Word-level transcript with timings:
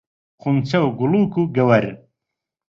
خونچە 0.41 0.79
و 0.85 0.87
گوڵووک 0.99 1.33
و 1.41 1.43
گەوەر 1.55 1.85